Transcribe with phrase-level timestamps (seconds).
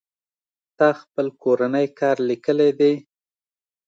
[0.77, 2.93] تا خپل کورنۍ کار ليکلى دئ.